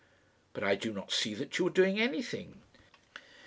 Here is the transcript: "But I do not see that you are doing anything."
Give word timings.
"But 0.53 0.63
I 0.63 0.73
do 0.73 0.91
not 0.91 1.11
see 1.11 1.35
that 1.35 1.59
you 1.59 1.67
are 1.67 1.69
doing 1.69 1.99
anything." 1.99 2.63